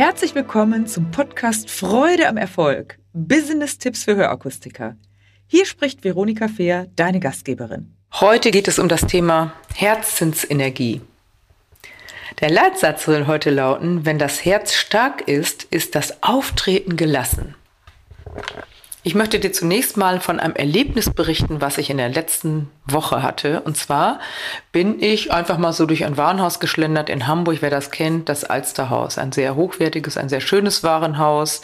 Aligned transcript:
Herzlich 0.00 0.34
willkommen 0.34 0.86
zum 0.86 1.10
Podcast 1.10 1.68
Freude 1.70 2.26
am 2.26 2.38
Erfolg. 2.38 2.98
Business-Tipps 3.12 4.04
für 4.04 4.16
Hörakustiker. 4.16 4.96
Hier 5.46 5.66
spricht 5.66 6.04
Veronika 6.04 6.48
Fehr, 6.48 6.86
deine 6.96 7.20
Gastgeberin. 7.20 7.94
Heute 8.14 8.50
geht 8.50 8.66
es 8.66 8.78
um 8.78 8.88
das 8.88 9.02
Thema 9.02 9.52
Herzensenergie. 9.74 11.02
Der 12.40 12.48
Leitsatz 12.48 13.04
soll 13.04 13.26
heute 13.26 13.50
lauten, 13.50 14.06
wenn 14.06 14.18
das 14.18 14.42
Herz 14.42 14.72
stark 14.72 15.28
ist, 15.28 15.64
ist 15.64 15.94
das 15.94 16.22
Auftreten 16.22 16.96
gelassen. 16.96 17.54
Ich 19.02 19.14
möchte 19.14 19.38
dir 19.38 19.50
zunächst 19.50 19.96
mal 19.96 20.20
von 20.20 20.38
einem 20.38 20.54
Erlebnis 20.54 21.08
berichten, 21.08 21.62
was 21.62 21.78
ich 21.78 21.88
in 21.88 21.96
der 21.96 22.10
letzten 22.10 22.70
Woche 22.84 23.22
hatte. 23.22 23.62
Und 23.62 23.78
zwar 23.78 24.20
bin 24.72 25.02
ich 25.02 25.32
einfach 25.32 25.56
mal 25.56 25.72
so 25.72 25.86
durch 25.86 26.04
ein 26.04 26.18
Warenhaus 26.18 26.60
geschlendert 26.60 27.08
in 27.08 27.26
Hamburg, 27.26 27.58
wer 27.60 27.70
das 27.70 27.90
kennt, 27.90 28.28
das 28.28 28.44
Alsterhaus. 28.44 29.16
Ein 29.16 29.32
sehr 29.32 29.56
hochwertiges, 29.56 30.18
ein 30.18 30.28
sehr 30.28 30.42
schönes 30.42 30.82
Warenhaus. 30.82 31.62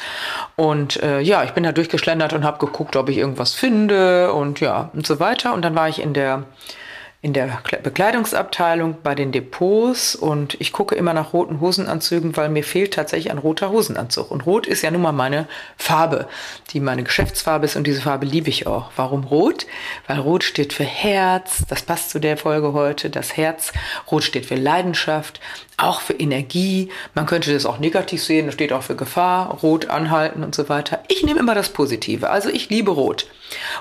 Und 0.56 1.02
äh, 1.02 1.20
ja, 1.20 1.44
ich 1.44 1.50
bin 1.50 1.64
da 1.64 1.72
durchgeschlendert 1.72 2.32
und 2.32 2.42
habe 2.42 2.64
geguckt, 2.64 2.96
ob 2.96 3.10
ich 3.10 3.18
irgendwas 3.18 3.52
finde 3.52 4.32
und 4.32 4.60
ja 4.60 4.88
und 4.94 5.06
so 5.06 5.20
weiter. 5.20 5.52
Und 5.52 5.60
dann 5.62 5.74
war 5.74 5.90
ich 5.90 6.00
in 6.00 6.14
der 6.14 6.44
in 7.26 7.32
der 7.32 7.58
Bekleidungsabteilung 7.82 8.98
bei 9.02 9.16
den 9.16 9.32
Depots 9.32 10.14
und 10.14 10.56
ich 10.60 10.72
gucke 10.72 10.94
immer 10.94 11.12
nach 11.12 11.32
roten 11.32 11.60
Hosenanzügen, 11.60 12.36
weil 12.36 12.48
mir 12.50 12.62
fehlt 12.62 12.94
tatsächlich 12.94 13.32
ein 13.32 13.38
roter 13.38 13.72
Hosenanzug. 13.72 14.30
Und 14.30 14.46
rot 14.46 14.68
ist 14.68 14.82
ja 14.82 14.92
nun 14.92 15.02
mal 15.02 15.10
meine 15.10 15.48
Farbe, 15.76 16.28
die 16.70 16.78
meine 16.78 17.02
Geschäftsfarbe 17.02 17.64
ist 17.64 17.74
und 17.74 17.84
diese 17.84 18.02
Farbe 18.02 18.26
liebe 18.26 18.48
ich 18.48 18.68
auch. 18.68 18.92
Warum 18.94 19.24
rot? 19.24 19.66
Weil 20.06 20.20
rot 20.20 20.44
steht 20.44 20.72
für 20.72 20.84
Herz, 20.84 21.64
das 21.68 21.82
passt 21.82 22.10
zu 22.10 22.20
der 22.20 22.36
Folge 22.36 22.72
heute, 22.74 23.10
das 23.10 23.36
Herz. 23.36 23.72
Rot 24.08 24.22
steht 24.22 24.46
für 24.46 24.54
Leidenschaft, 24.54 25.40
auch 25.78 26.02
für 26.02 26.12
Energie. 26.12 26.90
Man 27.14 27.26
könnte 27.26 27.52
das 27.52 27.66
auch 27.66 27.80
negativ 27.80 28.22
sehen, 28.22 28.46
das 28.46 28.54
steht 28.54 28.72
auch 28.72 28.84
für 28.84 28.94
Gefahr, 28.94 29.58
rot 29.64 29.90
anhalten 29.90 30.44
und 30.44 30.54
so 30.54 30.68
weiter. 30.68 31.02
Ich 31.08 31.24
nehme 31.24 31.40
immer 31.40 31.56
das 31.56 31.70
Positive, 31.70 32.30
also 32.30 32.50
ich 32.50 32.70
liebe 32.70 32.92
rot. 32.92 33.26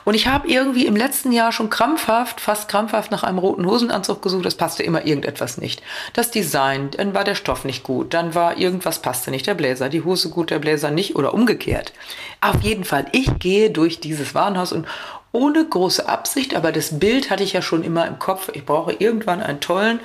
Und 0.05 0.13
ich 0.13 0.27
habe 0.27 0.47
irgendwie 0.47 0.85
im 0.85 0.95
letzten 0.95 1.31
Jahr 1.31 1.51
schon 1.51 1.71
krampfhaft, 1.71 2.39
fast 2.39 2.69
krampfhaft 2.69 3.11
nach 3.11 3.23
einem 3.23 3.39
roten 3.39 3.65
Hosenanzug 3.65 4.21
gesucht. 4.21 4.45
Das 4.45 4.55
passte 4.55 4.83
immer 4.83 5.05
irgendetwas 5.05 5.57
nicht. 5.57 5.81
Das 6.13 6.31
Design, 6.31 6.91
dann 6.91 7.15
war 7.15 7.23
der 7.23 7.35
Stoff 7.35 7.65
nicht 7.65 7.83
gut, 7.83 8.13
dann 8.13 8.35
war 8.35 8.57
irgendwas 8.57 8.99
passte 8.99 9.31
nicht, 9.31 9.47
der 9.47 9.55
Bläser, 9.55 9.89
die 9.89 10.03
Hose 10.03 10.29
gut, 10.29 10.51
der 10.51 10.59
Bläser 10.59 10.91
nicht 10.91 11.15
oder 11.15 11.33
umgekehrt. 11.33 11.91
Auf 12.39 12.61
jeden 12.61 12.85
Fall, 12.85 13.07
ich 13.11 13.39
gehe 13.39 13.71
durch 13.71 13.99
dieses 13.99 14.35
Warenhaus 14.35 14.71
und 14.71 14.87
ohne 15.31 15.65
große 15.65 16.07
Absicht, 16.07 16.55
aber 16.55 16.71
das 16.71 16.97
Bild 16.97 17.29
hatte 17.29 17.43
ich 17.43 17.51
ja 17.51 17.61
schon 17.61 17.83
immer 17.83 18.07
im 18.07 18.19
Kopf. 18.19 18.49
Ich 18.53 18.65
brauche 18.65 18.93
irgendwann 18.93 19.41
einen 19.41 19.59
tollen 19.59 19.99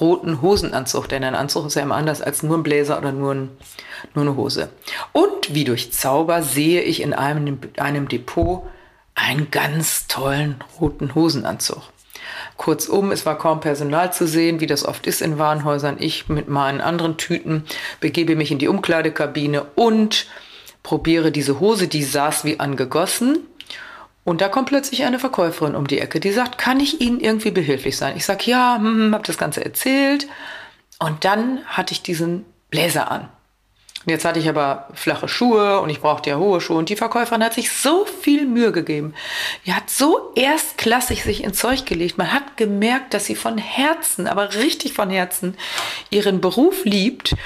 roten 0.00 0.40
Hosenanzug, 0.40 1.08
denn 1.08 1.22
ein 1.22 1.34
Anzug 1.34 1.66
ist 1.66 1.74
ja 1.74 1.82
immer 1.82 1.96
anders 1.96 2.22
als 2.22 2.42
nur 2.42 2.56
ein 2.56 2.62
Bläser 2.62 2.96
oder 2.96 3.12
nur, 3.12 3.34
ein, 3.34 3.50
nur 4.14 4.24
eine 4.24 4.36
Hose. 4.36 4.70
Und 5.12 5.54
wie 5.54 5.64
durch 5.64 5.92
Zauber 5.92 6.42
sehe 6.42 6.80
ich 6.80 7.02
in 7.02 7.12
einem, 7.12 7.58
einem 7.76 8.08
Depot 8.08 8.62
einen 9.20 9.50
ganz 9.50 10.06
tollen 10.06 10.56
roten 10.80 11.14
Hosenanzug. 11.14 11.82
Kurzum, 12.56 13.10
es 13.10 13.24
war 13.26 13.38
kaum 13.38 13.60
Personal 13.60 14.12
zu 14.12 14.26
sehen, 14.26 14.60
wie 14.60 14.66
das 14.66 14.84
oft 14.84 15.06
ist 15.06 15.22
in 15.22 15.38
Warenhäusern. 15.38 15.96
Ich 15.98 16.28
mit 16.28 16.48
meinen 16.48 16.80
anderen 16.80 17.16
Tüten 17.16 17.64
begebe 18.00 18.36
mich 18.36 18.50
in 18.50 18.58
die 18.58 18.68
Umkleidekabine 18.68 19.64
und 19.74 20.26
probiere 20.82 21.32
diese 21.32 21.60
Hose, 21.60 21.88
die 21.88 22.02
saß 22.02 22.44
wie 22.44 22.60
angegossen. 22.60 23.38
Und 24.24 24.40
da 24.40 24.48
kommt 24.48 24.68
plötzlich 24.68 25.04
eine 25.04 25.18
Verkäuferin 25.18 25.74
um 25.74 25.86
die 25.86 25.98
Ecke, 25.98 26.20
die 26.20 26.32
sagt, 26.32 26.58
kann 26.58 26.78
ich 26.78 27.00
Ihnen 27.00 27.20
irgendwie 27.20 27.50
behilflich 27.50 27.96
sein? 27.96 28.16
Ich 28.16 28.26
sage, 28.26 28.50
ja, 28.50 28.76
hm, 28.76 28.84
hm 28.84 29.14
habe 29.14 29.24
das 29.24 29.38
Ganze 29.38 29.64
erzählt. 29.64 30.28
Und 30.98 31.24
dann 31.24 31.64
hatte 31.66 31.92
ich 31.92 32.02
diesen 32.02 32.44
Bläser 32.70 33.10
an. 33.10 33.28
Und 34.06 34.10
jetzt 34.10 34.24
hatte 34.24 34.38
ich 34.38 34.48
aber 34.48 34.88
flache 34.94 35.28
Schuhe 35.28 35.80
und 35.80 35.90
ich 35.90 36.00
brauchte 36.00 36.30
ja 36.30 36.38
hohe 36.38 36.62
Schuhe. 36.62 36.78
Und 36.78 36.88
die 36.88 36.96
Verkäuferin 36.96 37.44
hat 37.44 37.52
sich 37.52 37.70
so 37.70 38.06
viel 38.06 38.46
Mühe 38.46 38.72
gegeben. 38.72 39.12
Die 39.66 39.74
hat 39.74 39.90
so 39.90 40.32
erstklassig 40.34 41.22
sich 41.22 41.44
ins 41.44 41.58
Zeug 41.58 41.84
gelegt. 41.84 42.16
Man 42.16 42.32
hat 42.32 42.56
gemerkt, 42.56 43.12
dass 43.12 43.26
sie 43.26 43.34
von 43.34 43.58
Herzen, 43.58 44.26
aber 44.26 44.54
richtig 44.54 44.94
von 44.94 45.10
Herzen, 45.10 45.54
ihren 46.08 46.40
Beruf 46.40 46.84
liebt 46.84 47.36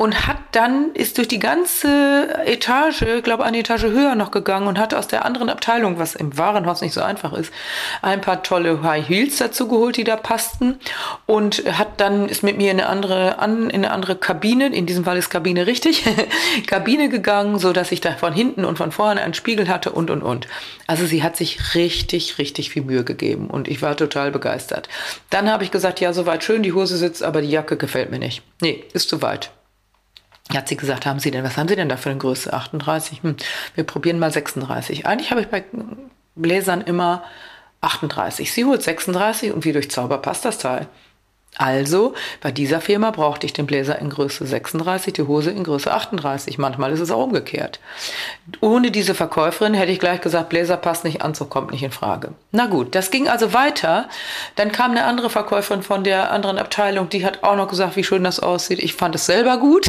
und 0.00 0.26
hat 0.26 0.38
dann, 0.52 0.94
ist 0.94 1.18
durch 1.18 1.28
die 1.28 1.38
ganze 1.38 2.26
Etage, 2.46 3.04
glaube 3.22 3.44
eine 3.44 3.58
Etage 3.58 3.82
höher 3.82 4.14
noch 4.14 4.30
gegangen 4.30 4.66
und 4.66 4.78
hat 4.78 4.94
aus 4.94 5.08
der 5.08 5.26
anderen 5.26 5.50
Abteilung, 5.50 5.98
was 5.98 6.14
im 6.14 6.38
Warenhaus 6.38 6.80
nicht 6.80 6.94
so 6.94 7.02
einfach 7.02 7.34
ist, 7.34 7.52
ein 8.00 8.22
paar 8.22 8.42
tolle 8.42 8.82
High 8.82 9.06
Heels 9.06 9.36
dazu 9.36 9.68
geholt, 9.68 9.98
die 9.98 10.04
da 10.04 10.16
passten 10.16 10.80
und 11.26 11.64
hat 11.70 12.00
dann, 12.00 12.30
ist 12.30 12.42
mit 12.42 12.56
mir 12.56 12.70
in 12.70 12.80
eine 12.80 12.88
andere, 12.88 13.40
an, 13.40 13.68
in 13.68 13.84
eine 13.84 13.90
andere 13.90 14.16
Kabine, 14.16 14.68
in 14.68 14.86
diesem 14.86 15.04
Fall 15.04 15.18
ist 15.18 15.28
Kabine 15.28 15.66
richtig, 15.66 16.02
Kabine 16.66 17.10
gegangen, 17.10 17.58
so 17.58 17.74
dass 17.74 17.92
ich 17.92 18.00
da 18.00 18.12
von 18.12 18.32
hinten 18.32 18.64
und 18.64 18.78
von 18.78 18.92
vorne 18.92 19.20
einen 19.20 19.34
Spiegel 19.34 19.68
hatte 19.68 19.90
und, 19.90 20.08
und, 20.08 20.22
und. 20.22 20.48
Also 20.86 21.04
sie 21.04 21.22
hat 21.22 21.36
sich 21.36 21.74
richtig, 21.74 22.38
richtig 22.38 22.70
viel 22.70 22.84
Mühe 22.84 23.04
gegeben 23.04 23.48
und 23.48 23.68
ich 23.68 23.82
war 23.82 23.98
total 23.98 24.30
begeistert. 24.30 24.88
Dann 25.28 25.52
habe 25.52 25.64
ich 25.64 25.70
gesagt, 25.70 26.00
ja, 26.00 26.14
soweit 26.14 26.42
schön, 26.42 26.62
die 26.62 26.72
Hose 26.72 26.96
sitzt, 26.96 27.22
aber 27.22 27.42
die 27.42 27.50
Jacke 27.50 27.76
gefällt 27.76 28.10
mir 28.10 28.18
nicht. 28.18 28.42
Nee, 28.62 28.82
ist 28.94 29.10
zu 29.10 29.20
weit 29.20 29.50
hat 30.56 30.68
sie 30.68 30.76
gesagt, 30.76 31.06
haben 31.06 31.18
Sie 31.18 31.30
denn, 31.30 31.44
was 31.44 31.56
haben 31.56 31.68
Sie 31.68 31.76
denn 31.76 31.88
da 31.88 31.96
für 31.96 32.10
eine 32.10 32.18
Größe? 32.18 32.52
38? 32.52 33.22
Hm, 33.22 33.36
wir 33.74 33.84
probieren 33.84 34.18
mal 34.18 34.32
36. 34.32 35.06
Eigentlich 35.06 35.30
habe 35.30 35.42
ich 35.42 35.48
bei 35.48 35.64
Bläsern 36.34 36.80
immer 36.80 37.24
38. 37.80 38.52
Sie 38.52 38.64
holt 38.64 38.82
36 38.82 39.52
und 39.52 39.64
wie 39.64 39.72
durch 39.72 39.90
Zauber 39.90 40.18
passt 40.18 40.44
das 40.44 40.58
Teil. 40.58 40.86
Also, 41.60 42.14
bei 42.40 42.50
dieser 42.50 42.80
Firma 42.80 43.10
brauchte 43.10 43.44
ich 43.44 43.52
den 43.52 43.66
Bläser 43.66 43.98
in 43.98 44.08
Größe 44.08 44.46
36, 44.46 45.12
die 45.12 45.24
Hose 45.24 45.50
in 45.50 45.62
Größe 45.62 45.92
38. 45.92 46.56
Manchmal 46.56 46.90
ist 46.90 47.00
es 47.00 47.10
auch 47.10 47.22
umgekehrt. 47.22 47.80
Ohne 48.62 48.90
diese 48.90 49.14
Verkäuferin 49.14 49.74
hätte 49.74 49.92
ich 49.92 50.00
gleich 50.00 50.22
gesagt, 50.22 50.48
Bläser 50.48 50.78
passt 50.78 51.04
nicht, 51.04 51.20
Anzug 51.20 51.50
kommt 51.50 51.70
nicht 51.70 51.82
in 51.82 51.90
Frage. 51.90 52.32
Na 52.50 52.64
gut, 52.64 52.94
das 52.94 53.10
ging 53.10 53.28
also 53.28 53.52
weiter. 53.52 54.08
Dann 54.56 54.72
kam 54.72 54.92
eine 54.92 55.04
andere 55.04 55.28
Verkäuferin 55.28 55.82
von 55.82 56.02
der 56.02 56.32
anderen 56.32 56.56
Abteilung, 56.56 57.10
die 57.10 57.26
hat 57.26 57.42
auch 57.42 57.56
noch 57.56 57.68
gesagt, 57.68 57.94
wie 57.96 58.04
schön 58.04 58.24
das 58.24 58.40
aussieht. 58.40 58.78
Ich 58.78 58.94
fand 58.94 59.14
es 59.14 59.26
selber 59.26 59.58
gut. 59.58 59.86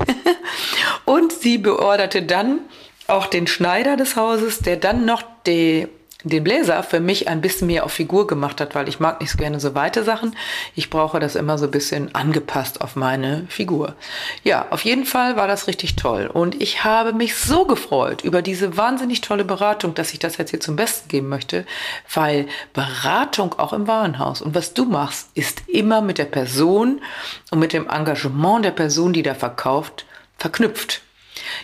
Und 1.05 1.31
sie 1.31 1.57
beorderte 1.57 2.21
dann 2.21 2.59
auch 3.07 3.27
den 3.27 3.47
Schneider 3.47 3.95
des 3.95 4.17
Hauses, 4.17 4.59
der 4.59 4.75
dann 4.75 5.05
noch 5.05 5.23
die 5.47 5.87
den 6.23 6.43
Bläser 6.43 6.83
für 6.83 6.99
mich 6.99 7.27
ein 7.27 7.41
bisschen 7.41 7.67
mehr 7.67 7.85
auf 7.85 7.93
Figur 7.93 8.27
gemacht 8.27 8.61
hat, 8.61 8.75
weil 8.75 8.87
ich 8.87 8.99
mag 8.99 9.19
nicht 9.19 9.31
so 9.31 9.37
gerne 9.37 9.59
so 9.59 9.73
weite 9.75 10.03
Sachen. 10.03 10.35
Ich 10.75 10.89
brauche 10.89 11.19
das 11.19 11.35
immer 11.35 11.57
so 11.57 11.65
ein 11.65 11.71
bisschen 11.71 12.13
angepasst 12.13 12.81
auf 12.81 12.95
meine 12.95 13.45
Figur. 13.49 13.95
Ja, 14.43 14.67
auf 14.69 14.85
jeden 14.85 15.05
Fall 15.05 15.35
war 15.35 15.47
das 15.47 15.67
richtig 15.67 15.95
toll. 15.95 16.27
Und 16.27 16.61
ich 16.61 16.83
habe 16.83 17.13
mich 17.13 17.35
so 17.35 17.65
gefreut 17.65 18.23
über 18.23 18.41
diese 18.41 18.77
wahnsinnig 18.77 19.21
tolle 19.21 19.45
Beratung, 19.45 19.93
dass 19.93 20.13
ich 20.13 20.19
das 20.19 20.37
jetzt 20.37 20.51
hier 20.51 20.59
zum 20.59 20.75
Besten 20.75 21.09
geben 21.09 21.29
möchte, 21.29 21.65
weil 22.13 22.47
Beratung 22.73 23.57
auch 23.57 23.73
im 23.73 23.87
Warenhaus 23.87 24.41
und 24.41 24.55
was 24.55 24.73
du 24.73 24.85
machst, 24.85 25.29
ist 25.33 25.63
immer 25.67 26.01
mit 26.01 26.17
der 26.17 26.25
Person 26.25 27.01
und 27.49 27.59
mit 27.59 27.73
dem 27.73 27.89
Engagement 27.89 28.65
der 28.65 28.71
Person, 28.71 29.13
die 29.13 29.23
da 29.23 29.33
verkauft, 29.33 30.05
verknüpft. 30.37 31.01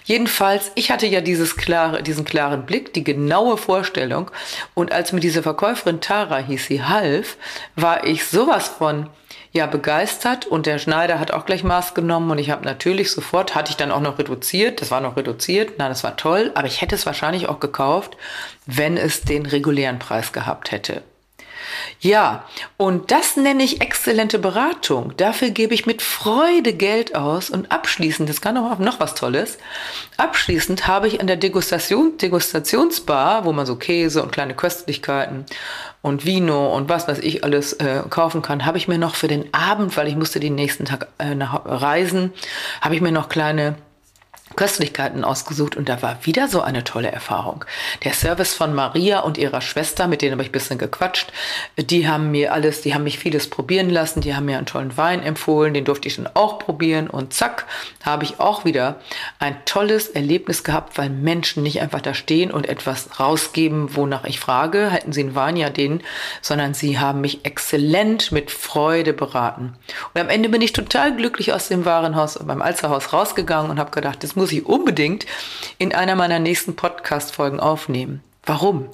Jedenfalls, 0.04 0.72
ich 0.76 0.92
hatte 0.92 1.08
ja 1.08 1.22
dieses 1.22 1.56
klare, 1.58 2.04
diesen 2.04 2.26
klaren 2.26 2.66
Blick, 2.66 2.94
die 2.94 3.04
genaue 3.04 3.58
Vorstellung. 3.58 4.32
Und 4.74 4.92
als 4.92 5.12
mir 5.12 5.20
diese 5.20 5.44
Verkäuferin 5.44 6.02
Tara 6.02 6.38
hieß 6.38 6.66
sie 6.66 6.84
half, 6.84 7.38
war 7.76 8.06
ich 8.06 8.26
sowas 8.26 8.68
von 8.68 9.10
ja 9.52 9.66
begeistert. 9.66 10.46
Und 10.46 10.66
der 10.66 10.78
Schneider 10.78 11.20
hat 11.20 11.32
auch 11.32 11.46
gleich 11.46 11.64
Maß 11.64 11.94
genommen. 11.94 12.32
Und 12.32 12.38
ich 12.38 12.50
habe 12.50 12.66
natürlich 12.66 13.12
sofort, 13.12 13.56
hatte 13.56 13.72
ich 13.72 13.78
dann 13.78 13.92
auch 13.92 14.02
noch 14.02 14.18
reduziert, 14.18 14.82
das 14.82 14.92
war 14.92 15.02
noch 15.02 15.18
reduziert, 15.18 15.74
na, 15.78 15.90
das 15.90 16.04
war 16.04 16.16
toll, 16.16 16.52
aber 16.56 16.68
ich 16.68 16.82
hätte 16.82 16.96
es 16.96 17.06
wahrscheinlich 17.06 17.50
auch 17.50 17.60
gekauft, 17.60 18.18
wenn 18.66 18.98
es 18.98 19.22
den 19.22 19.46
regulären 19.46 20.00
Preis 20.00 20.32
gehabt 20.32 20.72
hätte. 20.72 21.04
Ja, 22.00 22.46
und 22.78 23.12
das 23.12 23.38
nenne 23.38 23.64
ich 23.64 23.82
exzellente 23.82 24.40
Beratung. 24.40 25.14
Dafür 25.18 25.50
gebe 25.50 25.74
ich 25.74 25.86
mit 25.86 26.02
Freude 26.02 26.74
Geld 26.74 27.16
aus 27.16 27.50
und 27.50 27.72
abschließend, 27.72 28.30
das 28.30 28.42
kann 28.42 28.58
auch 28.58 28.80
noch 28.80 29.00
was 29.00 29.16
Tolles, 29.16 29.58
abschließend 30.18 30.88
habe 30.88 31.08
ich 31.08 31.20
an 31.20 31.28
der 31.28 31.38
Degustation, 31.38 32.18
Degustationsbar, 32.18 33.46
wo 33.46 33.54
man 33.54 33.66
so 33.66 33.76
Käse 33.76 34.22
und 34.24 34.32
kleine 34.32 34.56
Köstlichkeiten 34.56 35.46
und 36.02 36.26
Vino 36.26 36.76
und 36.76 36.90
was 36.90 37.08
weiß 37.08 37.20
ich 37.20 37.44
alles 37.44 37.74
äh, 37.74 38.04
kaufen 38.10 38.42
kann, 38.42 38.66
habe 38.66 38.78
ich 38.78 38.88
mir 38.88 38.98
noch 38.98 39.16
für 39.16 39.28
den 39.28 39.54
Abend, 39.54 39.98
weil 39.98 40.08
ich 40.08 40.16
musste 40.16 40.40
den 40.40 40.56
nächsten 40.56 40.86
Tag 40.86 41.08
äh, 41.18 41.36
nach, 41.36 41.66
reisen, 41.66 42.34
habe 42.82 42.96
ich 42.96 43.02
mir 43.02 43.12
noch 43.12 43.30
kleine 43.30 43.76
Köstlichkeiten 44.58 45.24
ausgesucht 45.24 45.78
und 45.78 45.88
da 45.88 46.02
war 46.02 46.18
wieder 46.24 46.50
so 46.50 46.62
eine 46.62 46.84
tolle 46.84 47.10
Erfahrung. 47.10 47.64
Der 48.04 48.12
Service 48.12 48.54
von 48.54 48.74
Maria 48.74 49.22
und 49.22 49.38
ihrer 49.38 49.62
Schwester, 49.62 50.08
mit 50.08 50.22
denen 50.22 50.34
habe 50.34 50.42
ich 50.42 50.50
ein 50.50 50.52
bisschen 50.52 50.78
gequatscht, 50.78 51.32
die 51.78 52.10
haben 52.10 52.32
mir 52.32 52.52
alles, 52.52 52.82
die 52.82 52.94
haben 52.94 53.06
mich 53.06 53.20
vieles 53.20 53.50
probieren 53.50 53.90
lassen, 53.90 54.20
die 54.20 54.36
haben 54.36 54.46
mir 54.46 54.58
einen 54.58 54.66
tollen 54.66 54.98
Wein 54.98 55.24
empfohlen, 55.24 55.74
den 55.74 55.86
durfte 55.86 56.10
ich 56.10 56.18
dann 56.18 56.30
auch 56.34 56.60
probieren 56.60 57.10
und 57.10 57.34
zack, 57.34 57.66
habe 58.04 58.26
ich 58.26 58.40
auch 58.40 58.66
wieder 58.66 59.00
ein 59.40 59.56
tolles 59.66 60.10
Erlebnis 60.10 60.64
gehabt, 60.64 60.98
weil 60.98 61.10
Menschen 61.10 61.64
nicht 61.64 61.80
einfach 61.80 62.02
da 62.02 62.14
stehen 62.14 62.52
und 62.52 62.68
etwas 62.68 63.20
rausgeben, 63.20 63.96
wonach 63.96 64.26
ich 64.26 64.40
frage, 64.40 64.90
hätten 64.90 65.14
sie 65.14 65.22
einen 65.22 65.36
Wein, 65.36 65.56
ja 65.56 65.70
den, 65.70 66.02
sondern 66.42 66.74
sie 66.74 67.00
haben 67.00 67.22
mich 67.22 67.46
exzellent 67.46 68.32
mit 68.32 68.52
Freude 68.52 69.14
beraten. 69.14 69.76
Und 70.14 70.22
am 70.22 70.30
Ende 70.30 70.50
bin 70.50 70.62
ich 70.62 70.74
total 70.74 71.16
glücklich 71.16 71.54
aus 71.54 71.68
dem 71.68 71.86
Warenhaus 71.86 72.40
beim 72.44 72.62
Alzerhaus 72.62 73.14
rausgegangen 73.14 73.70
und 73.70 73.80
habe 73.80 73.92
gedacht, 73.92 74.24
das 74.24 74.36
muss 74.36 74.47
muss 74.48 74.54
ich 74.54 74.66
unbedingt 74.66 75.26
in 75.78 75.94
einer 75.94 76.16
meiner 76.16 76.40
nächsten 76.40 76.78
Podcast-Folgen 76.78 77.60
aufnehmen. 77.60 78.24
Warum? 78.48 78.88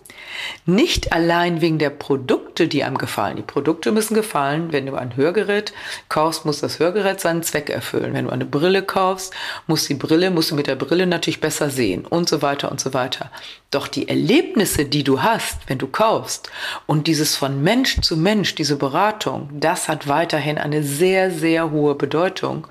Nicht 0.66 1.14
allein 1.14 1.62
wegen 1.62 1.78
der 1.78 1.92
Produkte, 1.92 2.68
die 2.68 2.84
einem 2.84 2.98
gefallen. 2.98 3.36
Die 3.36 3.44
Produkte 3.44 3.92
müssen 3.92 4.16
gefallen. 4.16 4.72
Wenn 4.72 4.88
du 4.88 4.96
ein 4.96 5.16
Hörgerät 5.16 5.74
kaufst, 6.10 6.44
muss 6.44 6.60
das 6.60 6.80
Hörgerät 6.80 7.22
seinen 7.22 7.44
Zweck 7.44 7.70
erfüllen. 7.70 8.16
Wenn 8.16 8.26
du 8.26 8.32
eine 8.32 8.46
Brille 8.46 8.82
kaufst, 8.82 9.32
muss 9.68 9.86
die 9.86 9.94
Brille, 9.94 10.32
musst 10.32 10.50
du 10.50 10.56
mit 10.56 10.66
der 10.66 10.76
Brille 10.76 11.06
natürlich 11.06 11.40
besser 11.40 11.70
sehen 11.70 12.04
und 12.04 12.28
so 12.28 12.42
weiter 12.42 12.72
und 12.72 12.80
so 12.80 12.96
weiter. 12.96 13.30
Doch 13.70 13.88
die 13.88 14.10
Erlebnisse, 14.10 14.86
die 14.86 15.04
du 15.04 15.22
hast, 15.22 15.60
wenn 15.68 15.78
du 15.78 15.86
kaufst 15.86 16.50
und 16.88 17.06
dieses 17.06 17.36
von 17.36 17.62
Mensch 17.62 18.02
zu 18.02 18.18
Mensch, 18.18 18.56
diese 18.56 18.76
Beratung, 18.76 19.50
das 19.54 19.88
hat 19.88 20.08
weiterhin 20.08 20.58
eine 20.58 20.82
sehr, 20.82 21.30
sehr 21.30 21.70
hohe 21.70 21.94
Bedeutung. 21.94 22.66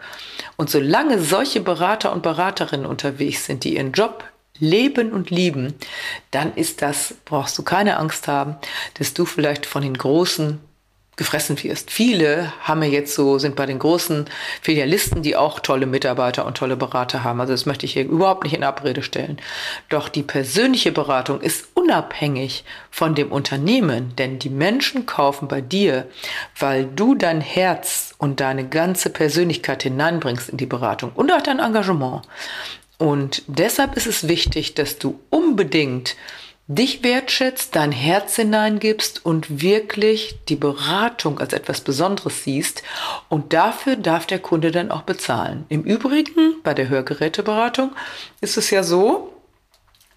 Und 0.57 0.69
solange 0.69 1.21
solche 1.21 1.61
Berater 1.61 2.13
und 2.13 2.25
Beraterinnen 2.25 2.87
unterwegs 2.87 3.47
sind, 3.47 3.63
die 3.63 3.77
ihren 3.77 3.93
Job 3.93 4.25
leben 4.63 5.13
und 5.13 5.31
lieben, 5.31 5.75
dann 6.31 6.55
ist 6.55 6.83
das, 6.83 7.15
brauchst 7.25 7.59
du 7.59 7.63
keine 7.65 7.99
Angst 7.99 8.29
haben, 8.29 8.57
dass 8.95 9.13
du 9.13 9.25
vielleicht 9.25 9.67
von 9.67 9.83
den 9.83 9.99
Großen 9.99 10.61
gefressen 11.17 11.63
wirst. 11.63 11.91
Viele 11.91 12.53
haben 12.63 12.83
jetzt 12.83 13.15
so, 13.15 13.39
sind 13.39 13.55
bei 13.55 13.67
den 13.67 13.79
großen 13.79 14.25
Filialisten, 14.63 15.23
die 15.23 15.37
auch 15.37 15.61
tolle 15.61 15.85
Mitarbeiter 15.85 16.47
und 16.47 16.57
tolle 16.57 16.77
Berater 16.77 17.23
haben. 17.23 17.41
Also 17.41 17.53
das 17.53 17.67
möchte 17.67 17.85
ich 17.85 17.93
hier 17.93 18.05
überhaupt 18.05 18.45
nicht 18.45 18.55
in 18.55 18.65
Abrede 18.65 19.03
stellen. 19.03 19.39
Doch 19.91 20.09
die 20.09 20.23
persönliche 20.23 20.91
Beratung 20.91 21.41
ist 21.43 21.69
unabhängig 21.75 22.65
von 22.91 23.15
dem 23.15 23.31
Unternehmen, 23.31 24.17
denn 24.17 24.39
die 24.39 24.49
Menschen 24.49 25.05
kaufen 25.05 25.49
bei 25.49 25.61
dir, 25.61 26.07
weil 26.59 26.87
du 26.87 27.15
dein 27.15 27.43
Herz 27.43 28.15
und 28.17 28.41
deine 28.41 28.67
ganze 28.67 29.11
Persönlichkeit 29.11 29.83
hineinbringst 29.83 30.49
in 30.49 30.57
die 30.57 30.67
Beratung 30.67 31.13
und 31.15 31.31
auch 31.31 31.43
dein 31.43 31.59
Engagement. 31.59 32.23
Und 33.03 33.43
deshalb 33.49 33.97
ist 33.97 34.07
es 34.07 34.29
wichtig, 34.29 34.75
dass 34.75 34.97
du 34.97 35.19
unbedingt 35.29 36.15
dich 36.69 37.03
wertschätzt, 37.03 37.75
dein 37.75 37.91
Herz 37.91 38.37
hineingibst 38.37 39.27
und 39.27 39.61
wirklich 39.61 40.37
die 40.49 40.55
Beratung 40.55 41.41
als 41.41 41.53
etwas 41.53 41.81
Besonderes 41.81 42.45
siehst. 42.45 42.85
Und 43.29 43.53
dafür 43.53 43.97
darf 43.97 44.27
der 44.27 44.39
Kunde 44.39 44.71
dann 44.71 44.93
auch 44.93 45.03
bezahlen. 45.03 45.67
Im 45.69 45.83
Übrigen, 45.83 46.63
bei 46.63 46.75
der 46.75 46.91
Hörgeräteberatung 46.91 47.91
ist 48.41 48.57
es 48.57 48.71
ja 48.71 48.85
so, 48.85 49.33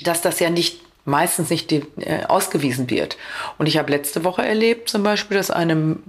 dass 0.04 0.22
das 0.22 0.40
ja 0.40 0.52
nicht 0.52 0.80
meistens 1.06 1.50
nicht 1.50 1.72
äh, 1.72 1.82
ausgewiesen 2.28 2.88
wird. 2.92 3.18
Und 3.58 3.66
ich 3.66 3.80
habe 3.80 3.90
letzte 3.90 4.24
Woche 4.24 4.46
erlebt 4.46 4.90
zum 4.90 5.02
Beispiel, 5.02 5.38
dass 5.38 5.50
einem 5.50 6.04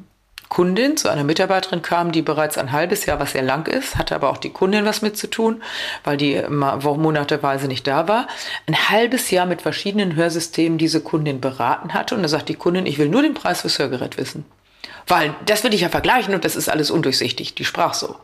Kundin 0.48 0.96
zu 0.96 1.08
einer 1.08 1.24
Mitarbeiterin 1.24 1.82
kam, 1.82 2.12
die 2.12 2.22
bereits 2.22 2.56
ein 2.56 2.72
halbes 2.72 3.06
Jahr, 3.06 3.18
was 3.18 3.32
sehr 3.32 3.42
lang 3.42 3.66
ist, 3.66 3.96
hatte 3.96 4.14
aber 4.14 4.30
auch 4.30 4.36
die 4.36 4.50
Kundin 4.50 4.84
was 4.84 5.02
mit 5.02 5.16
zu 5.16 5.28
tun, 5.28 5.62
weil 6.04 6.16
die 6.16 6.40
monateweise 6.48 7.66
nicht 7.66 7.86
da 7.86 8.08
war, 8.08 8.28
ein 8.66 8.88
halbes 8.88 9.30
Jahr 9.30 9.46
mit 9.46 9.62
verschiedenen 9.62 10.14
Hörsystemen 10.14 10.78
diese 10.78 11.00
Kundin 11.00 11.40
beraten 11.40 11.94
hatte. 11.94 12.14
Und 12.14 12.22
da 12.22 12.28
sagt 12.28 12.48
die 12.48 12.54
Kundin, 12.54 12.86
ich 12.86 12.98
will 12.98 13.08
nur 13.08 13.22
den 13.22 13.34
Preis 13.34 13.62
fürs 13.62 13.78
Hörgerät 13.78 14.16
wissen. 14.18 14.44
Weil 15.06 15.34
das 15.46 15.64
will 15.64 15.74
ich 15.74 15.82
ja 15.82 15.88
vergleichen 15.88 16.34
und 16.34 16.44
das 16.44 16.56
ist 16.56 16.68
alles 16.68 16.90
undurchsichtig. 16.90 17.54
Die 17.54 17.64
sprach 17.64 17.94
so. 17.94 18.16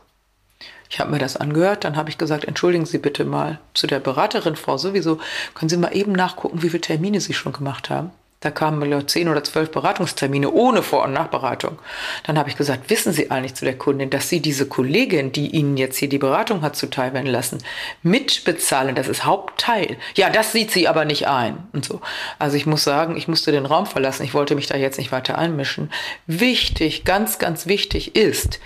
Ich 0.90 1.00
habe 1.00 1.10
mir 1.10 1.19
das 1.19 1.38
angehört, 1.38 1.84
dann 1.84 1.96
habe 1.96 2.10
ich 2.10 2.19
gesagt, 2.19 2.44
entschuldigen 2.44 2.84
Sie 2.84 2.98
bitte 2.98 3.24
mal 3.24 3.58
zu 3.72 3.86
der 3.86 3.98
Beraterin, 3.98 4.56
Frau 4.56 4.76
sowieso, 4.76 5.19
können 5.54 5.70
Sie 5.70 5.78
mal 5.78 5.96
eben 5.96 6.12
nachgucken, 6.12 6.62
wie 6.62 6.69
viele 6.69 6.82
Termine 6.82 7.20
Sie 7.20 7.32
schon 7.32 7.54
gemacht 7.54 7.88
haben. 7.88 8.10
Da 8.43 8.50
kamen 8.50 8.91
ja 8.91 9.06
zehn 9.06 9.29
oder 9.29 9.44
zwölf 9.44 9.71
Beratungstermine 9.71 10.50
ohne 10.50 10.83
Vor- 10.83 11.05
und 11.05 11.12
Nachberatung. 11.12 11.79
Dann 12.27 12.39
habe 12.39 12.50
ich 12.50 12.56
gesagt, 12.56 12.91
wissen 12.91 13.12
Sie 13.12 13.31
eigentlich 13.31 13.55
zu 13.55 13.65
der 13.65 13.79
Kundin, 13.79 14.11
dass 14.11 14.29
Sie 14.29 14.41
diese 14.41 14.67
Kollegin, 14.67 15.31
die 15.31 15.49
Ihnen 15.49 15.77
jetzt 15.77 15.97
hier 15.97 16.09
die 16.09 16.19
Beratung 16.19 16.62
hat 16.62 16.77
zuteil 16.77 17.15
werden 17.15 17.31
lassen, 17.31 17.59
mitbezahlen? 18.03 18.97
Das 18.97 19.06
ist 19.06 19.25
Hauptteil. 19.25 19.97
Ja, 20.17 20.29
das 20.29 20.53
sieht 20.53 20.73
sie 20.73 20.89
aber 20.89 21.05
nicht 21.05 21.29
ein. 21.29 21.69
Und 21.73 21.85
so. 21.85 22.00
Also 22.41 22.56
ich 22.56 22.67
muss 22.67 22.83
sagen, 22.83 23.17
ich 23.17 23.29
musste 23.29 23.53
den 23.53 23.65
Raum 23.65 23.87
verlassen. 23.87 24.25
Ich 24.25 24.35
wollte 24.35 24.56
mich 24.56 24.67
da 24.67 24.77
jetzt 24.77 24.99
nicht 24.99 25.12
weiter 25.12 25.39
einmischen. 25.39 25.93
Wichtig, 26.27 27.05
ganz, 27.05 27.39
ganz 27.39 27.67
wichtig 27.67 28.17
ist, 28.17 28.59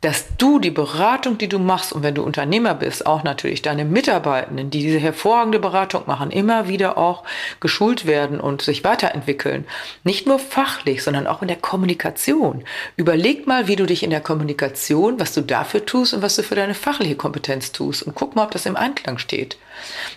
dass 0.00 0.24
du 0.38 0.58
die 0.58 0.70
Beratung, 0.70 1.36
die 1.36 1.48
du 1.48 1.58
machst, 1.58 1.92
und 1.92 2.02
wenn 2.02 2.14
du 2.14 2.22
Unternehmer 2.22 2.74
bist, 2.74 3.04
auch 3.04 3.22
natürlich 3.22 3.60
deine 3.60 3.84
Mitarbeitenden, 3.84 4.70
die 4.70 4.80
diese 4.80 4.98
hervorragende 4.98 5.58
Beratung 5.58 6.04
machen, 6.06 6.30
immer 6.30 6.68
wieder 6.68 6.96
auch 6.96 7.24
geschult 7.60 8.06
werden 8.06 8.40
und 8.40 8.62
sich 8.62 8.82
weiterentwickeln. 8.82 9.66
Nicht 10.02 10.26
nur 10.26 10.38
fachlich, 10.38 11.02
sondern 11.02 11.26
auch 11.26 11.42
in 11.42 11.48
der 11.48 11.58
Kommunikation. 11.58 12.64
Überleg 12.96 13.46
mal, 13.46 13.68
wie 13.68 13.76
du 13.76 13.84
dich 13.84 14.02
in 14.02 14.10
der 14.10 14.22
Kommunikation, 14.22 15.20
was 15.20 15.34
du 15.34 15.42
dafür 15.42 15.84
tust 15.84 16.14
und 16.14 16.22
was 16.22 16.36
du 16.36 16.42
für 16.42 16.54
deine 16.54 16.74
fachliche 16.74 17.16
Kompetenz 17.16 17.72
tust 17.72 18.02
und 18.02 18.14
guck 18.14 18.36
mal, 18.36 18.44
ob 18.44 18.52
das 18.52 18.66
im 18.66 18.76
Einklang 18.76 19.18
steht. 19.18 19.58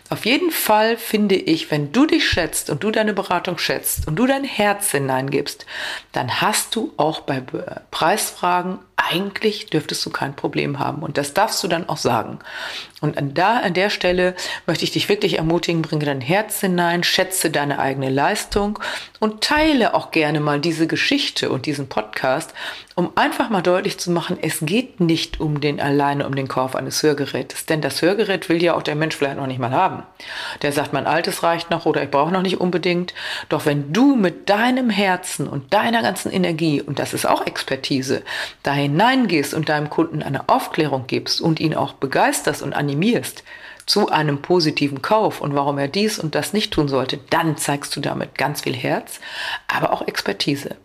Auf 0.09 0.25
jeden 0.25 0.51
Fall 0.51 0.97
finde 0.97 1.35
ich, 1.35 1.71
wenn 1.71 1.91
du 1.91 2.05
dich 2.05 2.27
schätzt 2.27 2.69
und 2.69 2.83
du 2.83 2.91
deine 2.91 3.13
Beratung 3.13 3.57
schätzt 3.57 4.07
und 4.07 4.15
du 4.15 4.25
dein 4.25 4.43
Herz 4.43 4.91
hineingibst, 4.91 5.65
dann 6.11 6.41
hast 6.41 6.75
du 6.75 6.93
auch 6.97 7.21
bei 7.21 7.41
Preisfragen 7.91 8.79
eigentlich 8.95 9.67
dürftest 9.67 10.05
du 10.05 10.09
kein 10.09 10.35
Problem 10.35 10.79
haben. 10.79 11.03
Und 11.03 11.17
das 11.17 11.33
darfst 11.33 11.63
du 11.63 11.67
dann 11.67 11.89
auch 11.89 11.97
sagen. 11.97 12.39
Und 13.03 13.17
an, 13.17 13.33
da, 13.33 13.57
an 13.57 13.73
der 13.73 13.89
Stelle 13.89 14.33
möchte 14.65 14.85
ich 14.85 14.91
dich 14.91 15.09
wirklich 15.09 15.37
ermutigen, 15.37 15.81
bringe 15.81 16.05
dein 16.05 16.21
Herz 16.21 16.61
hinein, 16.61 17.03
schätze 17.03 17.51
deine 17.51 17.79
eigene 17.79 18.09
Leistung 18.09 18.79
und 19.19 19.43
teile 19.43 19.93
auch 19.93 20.11
gerne 20.11 20.39
mal 20.39 20.61
diese 20.61 20.87
Geschichte 20.87 21.49
und 21.49 21.65
diesen 21.65 21.89
Podcast, 21.89 22.53
um 22.95 23.11
einfach 23.15 23.49
mal 23.49 23.61
deutlich 23.61 23.97
zu 23.97 24.11
machen, 24.11 24.37
es 24.41 24.59
geht 24.61 24.99
nicht 24.99 25.39
um 25.39 25.59
den 25.59 25.81
alleine 25.81 26.27
um 26.27 26.35
den 26.35 26.47
Kauf 26.47 26.75
eines 26.75 27.01
Hörgerätes. 27.01 27.65
Denn 27.65 27.81
das 27.81 28.01
Hörgerät 28.01 28.47
will 28.49 28.61
ja 28.61 28.75
auch 28.75 28.83
der 28.83 28.95
Mensch 28.95 29.15
vielleicht 29.15 29.37
noch 29.37 29.47
nicht 29.47 29.59
mal 29.59 29.71
haben. 29.71 30.03
Der 30.61 30.71
sagt, 30.71 30.93
mein 30.93 31.07
altes 31.07 31.41
reicht 31.43 31.71
noch 31.71 31.85
oder 31.85 32.03
ich 32.03 32.11
brauche 32.11 32.31
noch 32.31 32.43
nicht 32.43 32.61
unbedingt. 32.61 33.13
Doch 33.49 33.65
wenn 33.65 33.91
du 33.91 34.15
mit 34.15 34.47
deinem 34.49 34.89
Herzen 34.91 35.47
und 35.47 35.73
deiner 35.73 36.03
ganzen 36.03 36.31
Energie, 36.31 36.81
und 36.81 36.99
das 36.99 37.13
ist 37.13 37.25
auch 37.25 37.47
Expertise, 37.47 38.21
da 38.61 38.73
hineingehst 38.73 39.53
und 39.53 39.69
deinem 39.69 39.89
Kunden 39.89 40.21
eine 40.21 40.47
Aufklärung 40.47 41.05
gibst 41.07 41.41
und 41.41 41.59
ihn 41.59 41.73
auch 41.73 41.93
begeisterst 41.93 42.61
und 42.61 42.73
animierst, 42.73 42.92
animierst 42.93 43.43
zu 43.85 44.09
einem 44.09 44.41
positiven 44.41 45.01
Kauf 45.01 45.41
und 45.41 45.55
warum 45.55 45.77
er 45.77 45.89
dies 45.89 46.17
und 46.19 46.35
das 46.35 46.53
nicht 46.53 46.71
tun 46.71 46.87
sollte, 46.87 47.19
dann 47.29 47.57
zeigst 47.57 47.95
du 47.95 47.99
damit 47.99 48.37
ganz 48.37 48.61
viel 48.61 48.75
Herz, 48.75 49.19
aber 49.67 49.91
auch 49.91 50.07
Expertise. 50.07 50.77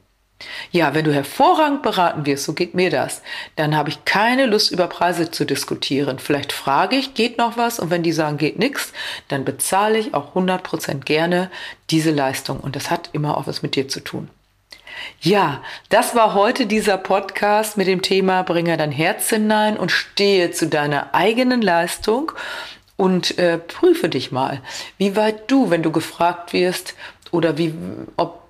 Ja, 0.71 0.95
wenn 0.95 1.05
du 1.05 1.13
hervorragend 1.13 1.83
beraten 1.83 2.25
wirst, 2.25 2.45
so 2.45 2.55
geht 2.55 2.75
mir 2.75 2.91
das, 2.91 3.23
dann 3.57 3.77
habe 3.77 3.91
ich 3.91 4.05
keine 4.05 4.47
Lust 4.47 4.71
über 4.71 4.87
Preise 4.87 5.31
zu 5.31 5.45
diskutieren. 5.45 6.19
Vielleicht 6.21 6.53
frage 6.53 6.97
ich, 6.97 7.15
geht 7.15 7.39
noch 7.39 7.57
was? 7.57 7.81
Und 7.81 7.91
wenn 7.91 8.05
die 8.05 8.13
sagen, 8.13 8.39
geht 8.39 8.59
nichts, 8.59 8.93
dann 9.27 9.45
bezahle 9.45 9.99
ich 9.99 10.15
auch 10.15 10.37
100% 10.37 11.01
gerne 11.05 11.51
diese 11.91 12.13
Leistung. 12.13 12.61
Und 12.61 12.77
das 12.77 12.89
hat 12.91 13.11
immer 13.13 13.37
auch 13.37 13.49
was 13.49 13.63
mit 13.63 13.75
dir 13.75 13.89
zu 13.89 14.01
tun. 14.01 14.29
Ja, 15.21 15.63
das 15.89 16.15
war 16.15 16.35
heute 16.35 16.67
dieser 16.67 16.99
Podcast 16.99 17.77
mit 17.77 17.87
dem 17.87 18.03
Thema 18.03 18.43
Bringe 18.43 18.77
dein 18.77 18.93
Herz 18.93 19.31
hinein 19.31 19.77
und 19.77 19.91
stehe 19.91 20.51
zu 20.51 20.67
deiner 20.67 21.15
eigenen 21.15 21.63
Leistung 21.63 22.33
und 22.97 23.39
äh, 23.39 23.59
prüfe 23.59 24.09
dich 24.09 24.33
mal, 24.33 24.61
wie 24.99 25.17
weit 25.17 25.51
du, 25.51 25.71
wenn 25.71 25.83
du 25.83 25.93
gefragt 25.93 26.53
wirst 26.53 26.95
oder 27.31 27.57
wie, 27.59 27.75
ob 28.17 28.48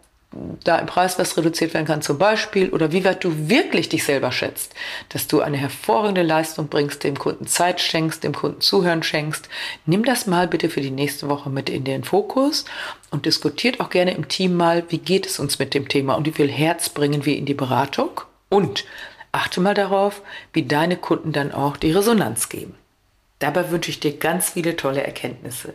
da 0.62 0.76
im 0.76 0.86
Preis 0.86 1.18
was 1.18 1.36
reduziert 1.36 1.72
werden 1.72 1.86
kann 1.86 2.02
zum 2.02 2.18
Beispiel 2.18 2.68
oder 2.68 2.92
wie 2.92 3.04
weit 3.04 3.24
du 3.24 3.48
wirklich 3.48 3.88
dich 3.88 4.04
selber 4.04 4.30
schätzt, 4.30 4.74
dass 5.08 5.26
du 5.26 5.40
eine 5.40 5.56
hervorragende 5.56 6.22
Leistung 6.22 6.68
bringst, 6.68 7.02
dem 7.02 7.18
Kunden 7.18 7.46
Zeit 7.46 7.80
schenkst, 7.80 8.24
dem 8.24 8.34
Kunden 8.34 8.60
Zuhören 8.60 9.02
schenkst. 9.02 9.48
Nimm 9.86 10.04
das 10.04 10.26
mal 10.26 10.46
bitte 10.46 10.68
für 10.68 10.82
die 10.82 10.90
nächste 10.90 11.28
Woche 11.28 11.48
mit 11.48 11.70
in 11.70 11.84
den 11.84 12.04
Fokus 12.04 12.66
und 13.10 13.24
diskutiert 13.24 13.80
auch 13.80 13.88
gerne 13.88 14.14
im 14.14 14.28
Team 14.28 14.54
mal, 14.54 14.84
wie 14.90 14.98
geht 14.98 15.26
es 15.26 15.38
uns 15.38 15.58
mit 15.58 15.72
dem 15.72 15.88
Thema 15.88 16.14
und 16.14 16.26
wie 16.26 16.32
viel 16.32 16.50
Herz 16.50 16.90
bringen 16.90 17.24
wir 17.24 17.36
in 17.36 17.46
die 17.46 17.54
Beratung 17.54 18.20
und 18.50 18.84
achte 19.32 19.62
mal 19.62 19.74
darauf, 19.74 20.20
wie 20.52 20.64
deine 20.64 20.96
Kunden 20.96 21.32
dann 21.32 21.52
auch 21.52 21.78
die 21.78 21.92
Resonanz 21.92 22.50
geben. 22.50 22.74
Dabei 23.38 23.70
wünsche 23.70 23.90
ich 23.90 24.00
dir 24.00 24.16
ganz 24.16 24.50
viele 24.50 24.76
tolle 24.76 25.04
Erkenntnisse. 25.04 25.74